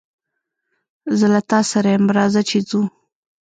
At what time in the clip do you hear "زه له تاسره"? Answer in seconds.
1.17-1.87